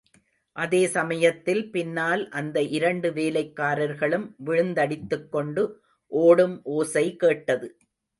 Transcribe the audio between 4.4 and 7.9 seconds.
விழுந்தடித்துக் கொண்டு ஓடும் ஓசை கேட்டது.